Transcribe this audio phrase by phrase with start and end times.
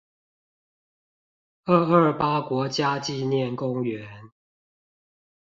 [1.65, 4.31] 二二八國家紀念公園